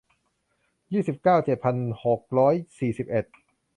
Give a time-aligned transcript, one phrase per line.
[0.93, 3.25] ยี่สิบเก้า เจ็ดพันหกร้อยสี่สิบเอ็ด